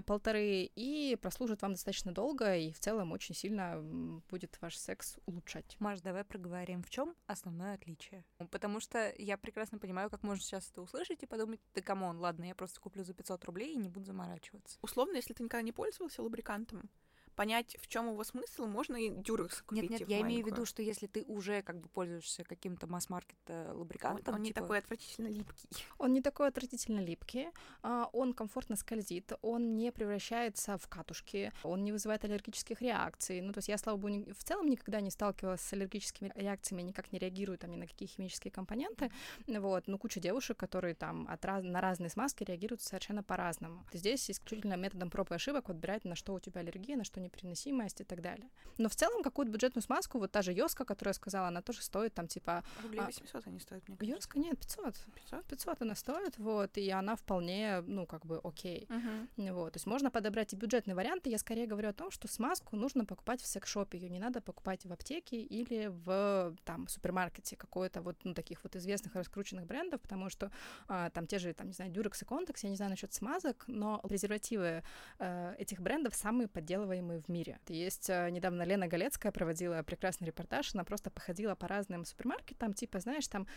[0.05, 3.81] полторы, и прослужит вам достаточно долго, и в целом очень сильно
[4.29, 5.75] будет ваш секс улучшать.
[5.79, 8.25] Маш, давай проговорим, в чем основное отличие.
[8.49, 12.19] Потому что я прекрасно понимаю, как можно сейчас это услышать и подумать, да come on,
[12.19, 14.77] ладно, я просто куплю за 500 рублей и не буду заморачиваться.
[14.81, 16.89] Условно, если ты никогда не пользовался лубрикантом,
[17.35, 19.89] понять, в чем его смысл, можно и дюрекс купить.
[19.89, 23.37] Нет, нет, я имею в виду, что если ты уже как бы пользуешься каким-то масс-маркет
[23.47, 24.59] э, лубрикантом, он, он типа...
[24.59, 25.69] не такой отвратительно липкий.
[25.97, 27.49] Он не такой отвратительно липкий,
[27.83, 33.41] а, он комфортно скользит, он не превращается в катушки, он не вызывает аллергических реакций.
[33.41, 37.11] Ну, то есть я, слава богу, в целом никогда не сталкивалась с аллергическими реакциями, никак
[37.11, 39.11] не реагирую там ни на какие химические компоненты.
[39.47, 41.63] Вот, но куча девушек, которые там от раз...
[41.63, 43.85] на разные смазки реагируют совершенно по-разному.
[43.93, 48.01] Здесь исключительно методом проб и ошибок подбирать, на что у тебя аллергия, на что непереносимость
[48.01, 48.49] и так далее.
[48.77, 51.81] Но в целом какую-то бюджетную смазку, вот та же Йоска, которую я сказала, она тоже
[51.81, 52.63] стоит там типа...
[52.83, 53.49] Рублей 800 а...
[53.49, 54.15] они стоят, мне кажется.
[54.15, 54.95] Йоска нет, 500.
[55.15, 55.45] 500?
[55.45, 58.87] 500 она стоит, вот, и она вполне, ну, как бы окей.
[58.89, 59.51] Uh-huh.
[59.51, 61.29] Вот, то есть можно подобрать и бюджетные варианты.
[61.29, 64.85] Я скорее говорю о том, что смазку нужно покупать в секс-шопе, ее не надо покупать
[64.85, 70.29] в аптеке или в там супермаркете какой-то вот, ну, таких вот известных раскрученных брендов, потому
[70.29, 70.51] что
[70.87, 73.63] а, там те же, там, не знаю, Durex и Contex, я не знаю насчет смазок,
[73.67, 74.83] но презервативы
[75.19, 77.59] а, этих брендов самые подделываемые в мире.
[77.67, 82.99] Есть а, недавно Лена Галецкая проводила прекрасный репортаж, она просто походила по разным супермаркетам, типа,
[82.99, 83.47] знаешь, там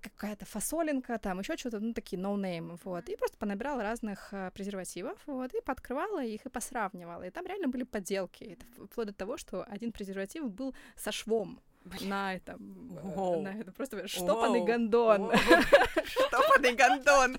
[0.00, 4.50] какая-то фасолинка, там еще что-то, ну, такие ноунеймы, no вот, и просто понабирала разных а,
[4.50, 9.14] презервативов, вот, и подкрывала их и посравнивала, и там реально были подделки, это вплоть до
[9.14, 11.60] того, что один презерватив был со швом,
[12.02, 13.42] на этом, Воу.
[13.42, 15.32] на это просто штопанный гондон.
[16.04, 17.38] Штопанный гондон.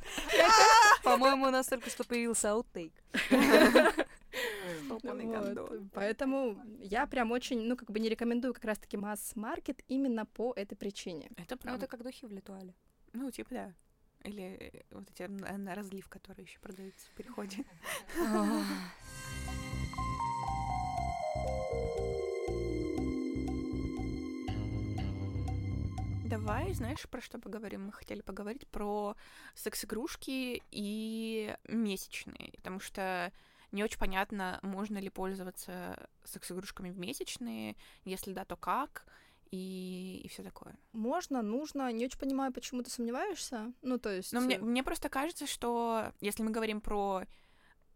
[1.04, 2.94] По-моему, у нас только что появился аутейк.
[5.00, 5.92] Вот.
[5.94, 10.76] Поэтому я прям очень, ну, как бы не рекомендую как раз-таки масс-маркет именно по этой
[10.76, 11.30] причине.
[11.38, 11.70] Это правда.
[11.70, 12.74] Ну, это как духи в Литуале.
[13.14, 13.74] Ну, типа, да.
[14.24, 17.66] Или вот эти на разлив, который еще продается в переходе.
[26.32, 27.86] Давай, знаешь, про что поговорим?
[27.88, 29.16] Мы хотели поговорить про
[29.54, 33.34] секс-игрушки и месячные, потому что
[33.72, 39.06] не очень понятно, можно ли пользоваться секс-игрушками в месячные, если да, то как,
[39.52, 40.78] и, и все такое.
[40.94, 41.92] Можно, нужно.
[41.92, 43.74] Не очень понимаю, почему ты сомневаешься.
[43.82, 44.32] Ну, то есть...
[44.32, 47.24] Но мне, мне просто кажется, что если мы говорим про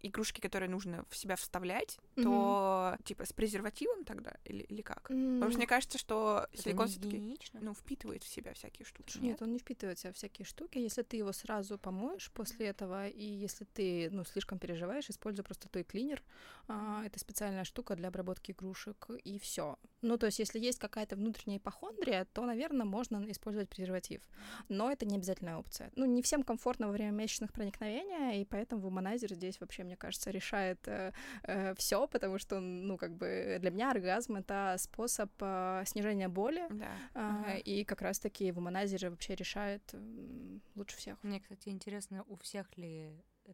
[0.08, 2.24] игрушки, которые нужно в себя вставлять, mm-hmm.
[2.24, 5.10] то типа с презервативом тогда или, или как?
[5.10, 5.36] Mm-hmm.
[5.36, 9.18] Потому что мне кажется, что Это силикон все-таки ну, впитывает в себя всякие штуки.
[9.18, 9.24] Нет?
[9.24, 10.78] нет, он не впитывает в себя всякие штуки.
[10.78, 15.70] Если ты его сразу помоешь после этого, и если ты ну, слишком переживаешь, используй просто
[15.70, 16.24] той клинер.
[16.68, 19.78] А, это специальная штука для обработки игрушек, и все.
[20.06, 24.22] Ну, то есть, если есть какая-то внутренняя ипохондрия, то, наверное, можно использовать презерватив.
[24.70, 25.92] Но это не обязательная опция.
[25.96, 30.32] Ну, не всем комфортно во время месячных проникновения, и поэтому вуманайзер здесь вообще, мне кажется,
[30.32, 31.12] решает э,
[31.44, 36.66] э, все, потому что, ну, как бы для меня оргазм это способ э, снижения боли,
[36.70, 36.92] да.
[37.14, 37.62] э, uh-huh.
[37.62, 41.24] и как раз-таки вуманайзер вообще решает э, лучше всех.
[41.24, 43.12] Мне, кстати, интересно, у всех ли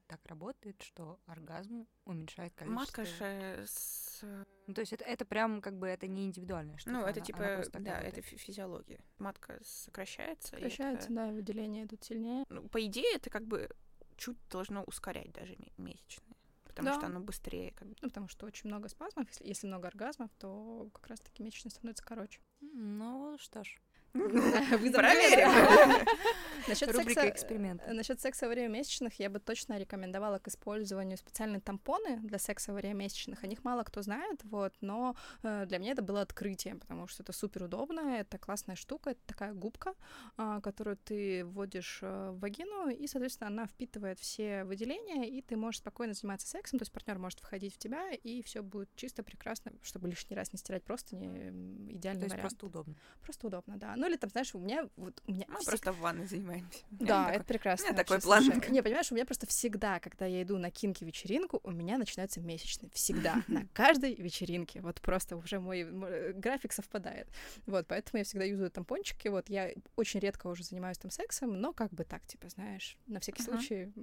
[0.08, 2.80] так работает, что оргазм уменьшает количество...
[2.80, 4.24] Матка же с...
[4.68, 6.98] Ну, то есть это, это прям как бы это не индивидуальная штука.
[6.98, 9.00] Ну, это она, типа, она да, это физиология.
[9.20, 10.50] Матка сокращается.
[10.50, 11.16] Сокращается, это...
[11.16, 12.46] да, выделения идут сильнее.
[12.50, 13.70] Ну, по идее, это как бы
[14.18, 16.36] чуть должно ускорять даже месячные.
[16.64, 16.94] Потому да.
[16.96, 17.72] что оно быстрее.
[17.72, 17.96] Как бы.
[18.02, 19.28] Ну, потому что очень много спазмов.
[19.30, 22.40] Если, если много оргазмов, то как раз-таки месячные становятся короче.
[22.62, 23.82] Ну, что ж.
[24.94, 26.08] Проверим.
[26.68, 27.82] Насчет Рубрика секса, эксперимент.
[27.88, 32.72] насчет секса во время месячных я бы точно рекомендовала к использованию специальные тампоны для секса
[32.72, 33.44] во время месячных.
[33.44, 37.24] О них мало кто знает, вот, но э, для меня это было открытием, потому что
[37.24, 39.96] это супер удобно, это классная штука, это такая губка,
[40.38, 45.56] а, которую ты вводишь э, в вагину, и, соответственно, она впитывает все выделения, и ты
[45.56, 49.24] можешь спокойно заниматься сексом, то есть партнер может входить в тебя, и все будет чисто
[49.24, 51.50] прекрасно, чтобы лишний раз не стирать просто не
[51.92, 52.42] идеальный То есть вариант.
[52.42, 52.96] просто удобно.
[53.22, 53.96] Просто удобно, да.
[54.02, 56.80] Ну или там, знаешь, у меня вот у меня Мы всег- просто в ванной занимаемся.
[56.90, 57.86] да, Такой, это прекрасно.
[57.86, 58.44] у меня такой план.
[58.70, 62.90] Не, понимаешь, у меня просто всегда, когда я иду на кинки-вечеринку, у меня начинаются месячные.
[62.92, 63.44] Всегда.
[63.48, 64.82] На каждой вечеринке.
[64.82, 67.28] Вот просто уже мой, мой график совпадает.
[67.68, 69.28] Вот, поэтому я всегда юзаю тампончики.
[69.28, 73.20] Вот, я очень редко уже занимаюсь там сексом, но как бы так, типа, знаешь, на
[73.20, 73.94] всякий случай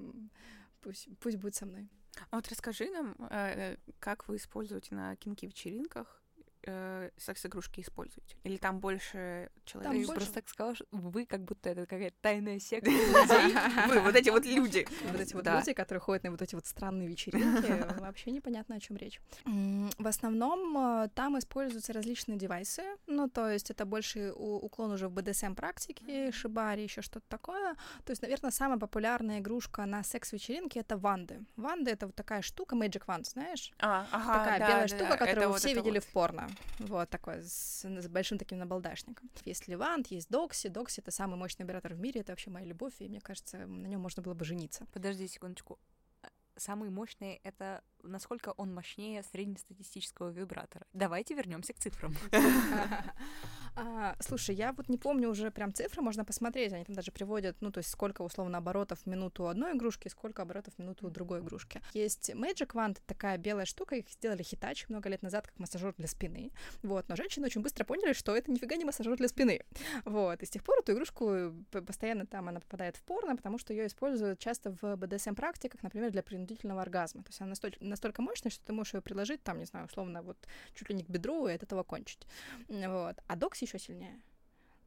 [0.80, 1.88] пусть, пусть будет со мной.
[2.30, 6.17] А вот расскажи нам, э, как вы используете на кинки-вечеринках
[6.68, 8.36] э, секс-игрушки используете?
[8.44, 9.92] Или там больше человек?
[9.92, 12.90] Там больше- просто так сказала, что вы как будто это какая-то тайная секта.
[13.88, 14.86] Вы, вот эти вот люди.
[15.04, 18.80] Вот эти вот люди, которые ходят на вот эти вот странные вечеринки, вообще непонятно, о
[18.80, 19.20] чем речь.
[19.44, 25.12] В основном э, там используются различные девайсы, ну, то есть это больше уклон уже в
[25.12, 27.74] БДСМ-практике, шибари, еще что-то такое.
[28.04, 31.44] То есть, наверное, самая популярная игрушка на секс-вечеринке— это ванды.
[31.56, 33.72] Ванды— это вот такая штука, Magic Wand, знаешь?
[33.78, 36.48] А, ага, такая да, белая да, штука, которую вы все видели в порно.
[36.78, 39.30] Вот такой, с, с большим таким набалдашником.
[39.44, 40.68] Есть Левант, есть Докси.
[40.68, 43.86] Докси— это самый мощный вибратор в мире, это вообще моя любовь, и мне кажется, на
[43.86, 44.86] нем можно было бы жениться.
[44.92, 45.78] Подожди секундочку.
[46.22, 50.86] А, Самый мощный— это насколько он мощнее среднестатистического вибратора.
[50.92, 52.14] Давайте вернемся к цифрам.
[53.80, 57.58] А, Слушай, я вот не помню уже прям цифры, можно посмотреть, они там даже приводят,
[57.60, 61.40] ну, то есть сколько условно оборотов в минуту одной игрушки, сколько оборотов в минуту другой
[61.40, 61.80] игрушки.
[61.94, 66.08] Есть Magic Wand, такая белая штука, их сделали Hitachi много лет назад как массажер для
[66.08, 66.50] спины,
[66.82, 69.64] вот, но женщины очень быстро поняли, что это нифига не массажер для спины,
[70.04, 73.58] вот, и с тех пор эту игрушку п- постоянно там она попадает в порно, потому
[73.58, 78.22] что ее используют часто в BDSM-практиках, например, для принудительного оргазма, то есть она настолько, настолько
[78.22, 80.36] мощная, что ты можешь ее приложить, там, не знаю, условно, вот
[80.74, 82.26] чуть ли не к бедру и от этого кончить.
[82.68, 83.16] Вот.
[83.26, 84.20] А Докси еще сильнее.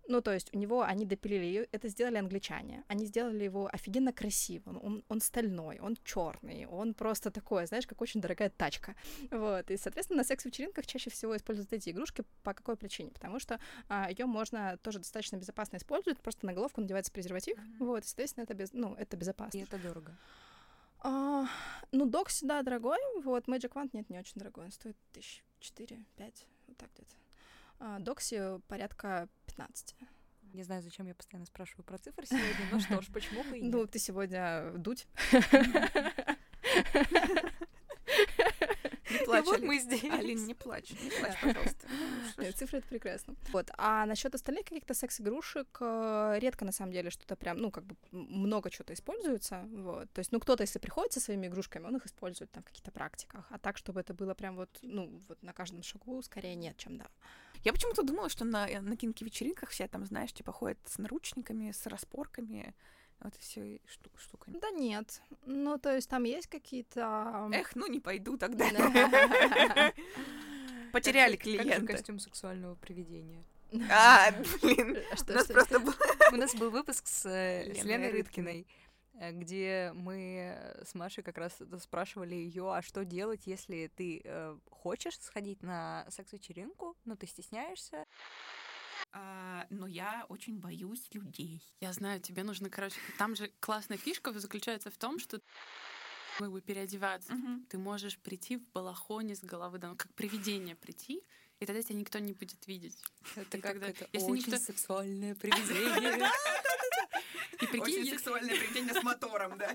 [0.08, 2.84] Ну, то есть у него они допилили, её- это сделали англичане.
[2.88, 4.80] Они сделали его офигенно красивым.
[4.84, 8.96] Он, он стальной, он черный, он просто такой, знаешь, как очень дорогая тачка.
[9.30, 9.72] Вот.
[9.72, 12.24] И, соответственно, на секс-вечеринках чаще всего используют эти игрушки.
[12.44, 13.12] По какой причине?
[13.12, 13.60] Потому что
[14.10, 16.20] ее можно тоже достаточно безопасно использовать.
[16.20, 17.58] Просто на головку надевается презерватив.
[17.80, 19.60] Вот, и, соответственно, это, без, ну, это безопасно.
[19.60, 20.18] И это дорого.
[21.04, 21.48] А,
[21.92, 22.98] ну, Докси, да, дорогой.
[23.24, 24.66] Вот, Magic Wand, нет, не очень дорогой.
[24.66, 27.16] Он стоит тысяч четыре, пять, вот так где-то.
[27.80, 29.96] А, Докси порядка 15.
[30.54, 33.62] Не знаю, зачем я постоянно спрашиваю про цифры сегодня, но что ж, почему бы и
[33.64, 33.92] Ну, нет.
[33.92, 35.08] ты сегодня дуть.
[39.40, 39.68] И плачь, вот Алин.
[39.68, 40.04] мы здесь.
[40.04, 41.88] Алин, не плачь, не плачь, пожалуйста.
[42.38, 43.36] Ну, Нет, цифры это прекрасно.
[43.52, 43.72] Вот.
[43.78, 47.96] А насчет остальных каких-то секс-игрушек э, редко на самом деле что-то прям, ну, как бы
[48.12, 49.68] много чего-то используется.
[49.72, 50.12] Вот.
[50.12, 52.92] То есть, ну, кто-то, если приходит со своими игрушками, он их использует там в каких-то
[52.92, 53.46] практиках.
[53.50, 56.98] А так, чтобы это было прям вот, ну, вот на каждом шагу, скорее нет, чем
[56.98, 57.08] да.
[57.64, 61.86] Я почему-то думала, что на, на кинки-вечеринках все там, знаешь, типа ходят с наручниками, с
[61.86, 62.74] распорками,
[63.22, 63.80] вот и все
[64.18, 64.58] штуками.
[64.60, 65.22] Да нет.
[65.46, 67.50] Ну, то есть там есть какие-то...
[67.54, 68.70] Эх, ну не пойду тогда.
[68.72, 69.94] Да.
[70.92, 71.94] Потеряли же- Как же клиента.
[71.94, 73.44] костюм сексуального привидения?
[73.90, 74.32] А,
[74.62, 75.94] блин, А что, у нас просто был...
[76.32, 78.12] У нас был выпуск с, э, Леной.
[78.12, 78.68] Рыткиной,
[79.14, 84.22] э, где мы э, с Машей как раз спрашивали ее, а что делать, если ты
[84.24, 88.06] э, хочешь сходить на секс-вечеринку, но ты стесняешься.
[89.14, 91.62] А, но я очень боюсь людей.
[91.82, 95.42] Я знаю, тебе нужно, короче, там же классная фишка заключается в том, что
[96.40, 97.34] мы бы переодеваться.
[97.70, 101.22] Ты можешь прийти в балахоне с головы, да, как привидение прийти,
[101.60, 102.98] и тогда тебя никто не будет видеть.
[103.36, 106.30] Это И как тогда, это если очень никто- сексуальное привидение.
[107.62, 109.72] И прикинь, Очень сексуальное привидение с мотором, да.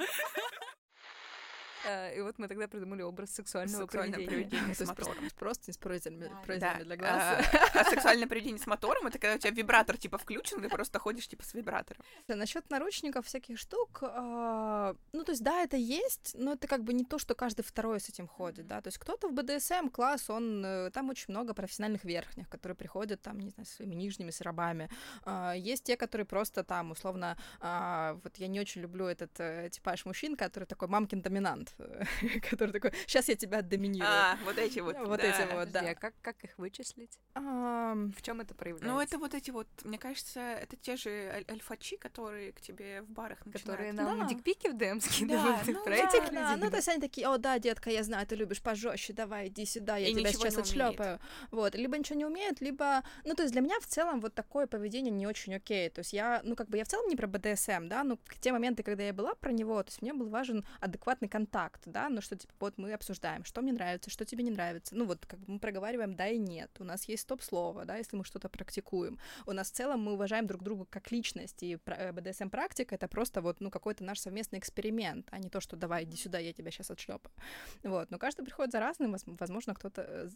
[1.86, 4.18] Э, И вот мы тогда придумали образ сексуального Сексуальное
[4.74, 5.14] с мотором.
[5.38, 6.30] просто, с прорезями,
[6.84, 7.46] для а, глаз.
[7.74, 11.28] а сексуальное привидение с мотором— это когда у тебя вибратор, типа, включен, ты просто ходишь,
[11.28, 12.02] типа, с вибратором.
[12.28, 16.92] Насчет наручников, всяких штук, а, ну, то есть, да, это есть, но это как бы
[16.92, 20.30] не то, что каждый второй с этим ходит, да, то есть кто-то в БДСМ класс,
[20.30, 24.40] он, э, там очень много профессиональных верхних, которые приходят там, не знаю, своими нижними, с
[24.40, 24.88] рабами.
[25.24, 29.68] А, Есть те, которые просто там, условно, а, вот я не очень люблю этот э,
[29.70, 31.74] типаж мужчин, который такой мамкин доминант,
[32.50, 34.08] который такой, сейчас я тебя доминирую.
[34.10, 34.96] А, вот эти вот.
[34.98, 35.26] Вот да.
[35.26, 35.80] эти вот, да.
[35.80, 37.18] Подожди, а как, как их вычислить?
[37.34, 38.92] В чем это проявляется?
[38.92, 43.02] Ну, это вот эти вот, мне кажется, это те же аль- альфачи, которые к тебе
[43.02, 44.18] в барах Которые начинают.
[44.18, 44.34] нам Да.
[44.34, 45.62] дикпики в ДМ скидывают.
[45.64, 46.34] Ты ну про да, этих да, людей?
[46.34, 49.48] да, ну то есть они такие, о, да, детка, я знаю, ты любишь пожестче, давай,
[49.48, 51.20] иди сюда, я И тебя сейчас отшлепаю.
[51.50, 54.66] Вот, либо ничего не умеют, либо, ну то есть для меня в целом вот такое
[54.66, 55.90] поведение не очень окей.
[55.90, 58.40] То есть я, ну как бы я в целом не про БДСМ, да, но в
[58.40, 61.55] те моменты, когда я была про него, то есть мне был важен адекватный контакт,
[61.86, 64.94] да, ну что типа вот мы обсуждаем, что мне нравится, что тебе не нравится.
[64.94, 66.70] Ну вот как бы мы проговариваем да и нет.
[66.78, 69.18] У нас есть стоп-слово, да, если мы что-то практикуем.
[69.46, 73.60] У нас в целом мы уважаем друг друга как личность, и БДСМ-практика это просто вот,
[73.60, 76.90] ну, какой-то наш совместный эксперимент, а не то, что давай, иди сюда, я тебя сейчас
[76.90, 77.34] отшлепаю.
[77.82, 80.28] Вот, но каждый приходит за разным, воз- возможно, кто-то э,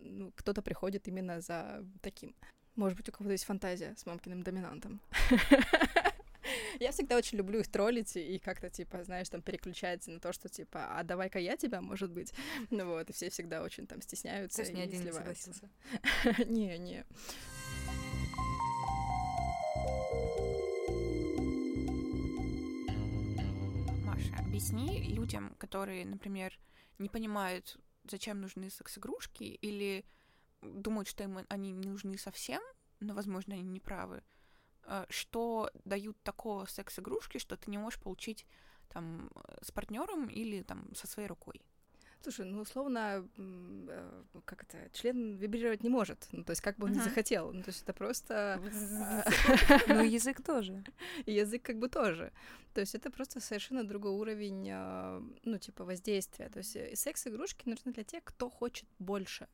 [0.00, 2.34] ну, кто-то приходит именно за таким.
[2.76, 5.00] Может быть, у кого-то есть фантазия с мамкиным доминантом.
[6.80, 10.48] Я всегда очень люблю их троллить и как-то, типа, знаешь, там переключать на то, что,
[10.48, 12.32] типа, а давай-ка я тебя, может быть.
[12.70, 15.52] Ну вот, и все всегда очень там стесняются То есть и один не сливаются.
[15.52, 16.44] согласился.
[16.50, 17.04] Не, не.
[24.04, 26.58] Маша, объясни людям, которые, например,
[26.98, 27.78] не понимают,
[28.10, 30.04] зачем нужны секс-игрушки, или
[30.62, 32.60] думают, что им они не нужны совсем,
[33.00, 34.22] но, возможно, они не правы,
[35.08, 38.46] что дают такого секс-игрушки, что ты не можешь получить
[38.88, 41.60] там э, с партнером или там со своей рукой.
[42.20, 46.26] Слушай, ну, условно, э, как это, член вибрировать не может.
[46.32, 47.04] Ну, то есть, как бы он ни Мгм.
[47.04, 47.52] захотел.
[47.52, 48.60] Ну, то есть, это просто...
[49.86, 50.82] Ну, язык тоже.
[51.26, 52.32] Язык как бы тоже.
[52.74, 54.68] То есть это просто совершенно другой уровень,
[55.44, 56.48] ну, типа, воздействия.
[56.48, 59.46] То есть э, секс-игрушки нужны для тех, кто хочет больше.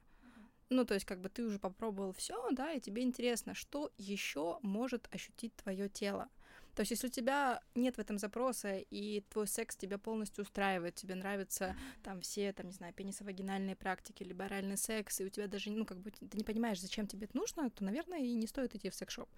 [0.74, 4.58] Ну, то есть, как бы ты уже попробовал все, да, и тебе интересно, что еще
[4.62, 6.28] может ощутить твое тело.
[6.74, 10.96] То есть, если у тебя нет в этом запроса, и твой секс тебя полностью устраивает,
[10.96, 15.46] тебе нравятся там все, там, не знаю, пенисовагинальные практики, либо оральный секс, и у тебя
[15.46, 18.48] даже, ну, как бы ты не понимаешь, зачем тебе это нужно, то, наверное, и не
[18.48, 19.28] стоит идти в секс-шоп.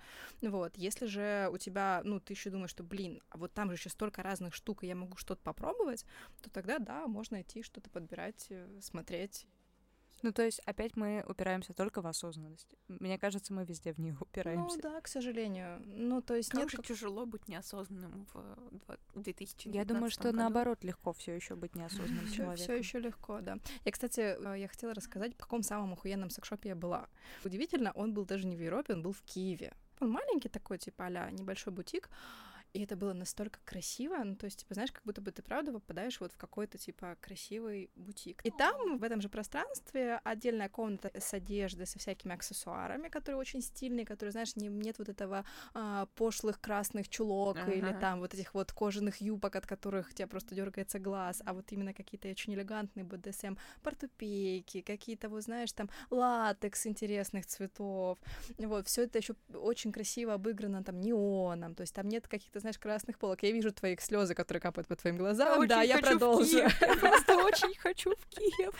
[0.40, 3.76] Вот, если же у тебя, ну, ты еще думаешь, что, блин, а вот там же
[3.76, 6.06] еще столько разных штук, и я могу что-то попробовать,
[6.40, 9.46] то тогда, да, можно идти что-то подбирать, э, смотреть.
[10.22, 12.74] Ну, то есть, опять мы упираемся только в осознанность.
[12.88, 14.76] Мне кажется, мы везде в нее упираемся.
[14.76, 15.82] Ну, да, к сожалению.
[15.84, 16.70] Ну, то есть Как нет...
[16.70, 20.38] же как- тяжело быть неосознанным в два- 2019 Я думаю, что году.
[20.38, 22.76] наоборот легко все еще быть неосознанным Все, человеком.
[22.76, 23.58] еще легко, да.
[23.84, 27.08] Я, кстати, э, я хотела рассказать, в каком самом охуенном секшопе я была.
[27.44, 29.74] Удивительно, он был даже не в Европе, он был в Киеве.
[30.00, 32.10] Он маленький такой, типа а небольшой бутик.
[32.72, 35.72] И это было настолько красиво, ну, то есть, типа, знаешь, как будто бы ты правда
[35.72, 38.40] попадаешь вот в какой-то, типа, красивый бутик.
[38.44, 43.62] И там, в этом же пространстве, отдельная комната с одеждой, со всякими аксессуарами, которые очень
[43.62, 48.00] стильные, которые, знаешь, не, нет вот этого а, пошлых красных чулок или Ага.
[48.00, 51.72] там вот этих вот кожаных юбок, от которых у тебя просто дергается глаз, а вот
[51.72, 58.18] именно какие-то очень элегантные БДСМ, портупейки, какие-то, вот знаешь, там латекс интересных цветов.
[58.58, 62.78] Вот, все это еще очень красиво обыграно там неоном, то есть там нет каких-то, знаешь,
[62.78, 63.42] красных полок.
[63.42, 65.66] Я вижу твои слезы, которые капают по твоим глазам.
[65.66, 66.58] да, я хочу в продолжу.
[66.58, 68.74] Я просто очень хочу в Киев.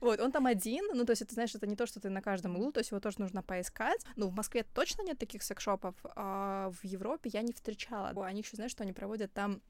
[0.00, 2.22] Вот, он там один, ну, то есть, это, знаешь, это не то, что ты на
[2.22, 4.04] каждом углу, то есть его тоже нужно поискать.
[4.16, 8.10] Ну, в Москве точно нет таких секшопов, а в Европе я не встречала.
[8.26, 9.60] Они еще, знаешь, что они проводят там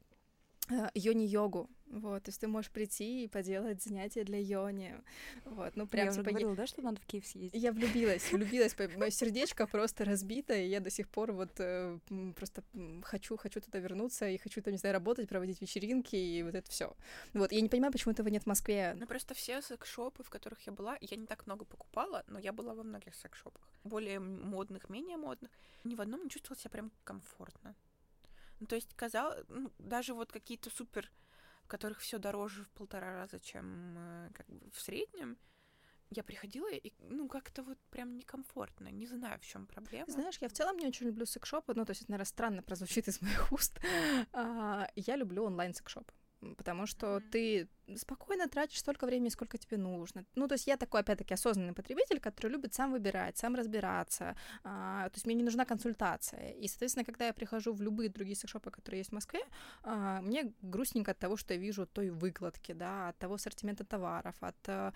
[0.71, 4.95] э, йони-йогу, вот, то есть ты можешь прийти и поделать занятия для йони,
[5.45, 7.63] вот, ну, прям, я уже типа, е- говорила, да, что надо в Киев съездить?
[7.63, 11.99] я влюбилась, влюбилась, мое сердечко просто разбито, и я до сих пор вот э,
[12.37, 12.63] просто
[13.03, 16.71] хочу, хочу туда вернуться, и хочу там, не знаю, работать, проводить вечеринки, и вот это
[16.71, 16.97] все.
[17.35, 18.95] Вот, я не понимаю, почему этого нет в Москве.
[18.99, 22.53] Ну, просто все секс-шопы, в которых я была, я не так много покупала, но я
[22.53, 23.63] была во многих секс-шопах.
[23.85, 25.51] Более модных, менее модных.
[25.85, 27.75] Ни в одном не чувствовала себя прям комфортно.
[28.61, 31.11] Ну, то есть, казалось, ну, даже вот какие-то супер,
[31.67, 35.37] в которых все дороже в полтора раза, чем э, как бы в среднем,
[36.11, 38.89] я приходила и, ну, как-то вот прям некомфортно.
[38.93, 40.07] Не знаю, в чем проблема.
[40.13, 43.09] Знаешь, я в целом не очень люблю секшопы, ну, то есть это, наверное, странно прозвучит
[43.09, 43.81] из моих уст.
[44.33, 50.25] А, Я люблю онлайн-секшоп, м, потому что ты спокойно тратишь столько времени, сколько тебе нужно.
[50.35, 54.37] Ну, то есть я такой, опять-таки, осознанный потребитель, который любит сам выбирать, сам разбираться.
[54.65, 56.51] А, То есть мне не нужна консультация.
[56.51, 59.41] И, соответственно, когда я прихожу в любые другие секшопы, которые есть в Москве,
[59.83, 64.35] а, мне грустненько от того, что я вижу той выкладки, да, от того ассортимента товаров,
[64.41, 64.93] от э,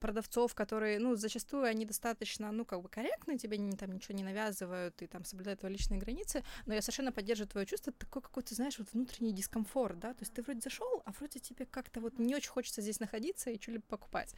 [0.00, 4.24] продавцов, которые, ну, зачастую они достаточно, ну, как бы корректные, тебе не, там ничего не
[4.24, 8.54] навязывают и там соблюдают твои личные границы, но я совершенно поддерживаю твое чувство, такой какой-то,
[8.54, 12.18] знаешь, вот внутренний дискомфорт, да, то есть ты вроде зашел, а вроде тебе как-то вот
[12.18, 14.34] не не очень хочется здесь находиться и что-либо покупать.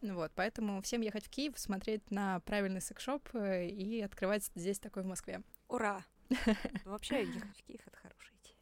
[0.00, 5.02] Вот, поэтому всем ехать в Киев, смотреть на правильный секшоп э, и открывать здесь такой
[5.02, 5.42] в Москве.
[5.68, 6.02] Ура!
[6.86, 8.56] Вообще ехать в Киев— это хорошая идея.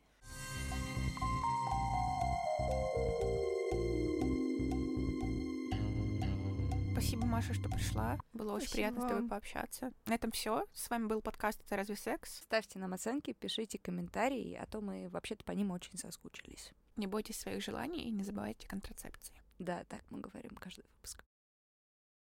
[6.90, 8.18] Спасибо, Маша, что пришла.
[8.32, 8.64] Было Спасибо.
[8.64, 9.92] очень приятно с тобой пообщаться.
[10.06, 10.66] На этом все.
[10.72, 12.40] С вами был подкаст «Это разве секс?».
[12.42, 16.72] Ставьте нам оценки, пишите комментарии, а то мы вообще-то по ним очень соскучились.
[16.96, 19.34] Не бойтесь своих желаний и не забывайте контрацепции.
[19.58, 21.24] Да, так мы говорим каждый выпуск.